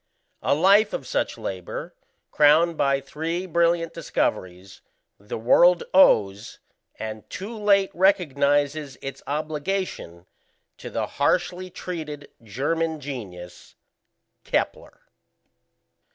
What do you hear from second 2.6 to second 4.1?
by three brilliant